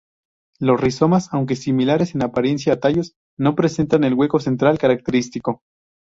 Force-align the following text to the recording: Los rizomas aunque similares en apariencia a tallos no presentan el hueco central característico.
Los 0.59 0.81
rizomas 0.81 1.29
aunque 1.31 1.55
similares 1.55 2.15
en 2.15 2.23
apariencia 2.23 2.73
a 2.73 2.79
tallos 2.79 3.13
no 3.37 3.53
presentan 3.53 4.03
el 4.03 4.15
hueco 4.15 4.39
central 4.39 4.79
característico. 4.79 5.61